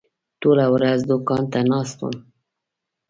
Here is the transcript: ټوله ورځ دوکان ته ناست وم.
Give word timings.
ټوله 0.41 0.65
ورځ 0.73 0.99
دوکان 1.09 1.43
ته 1.51 1.59
ناست 1.71 1.97
وم. 2.01 2.15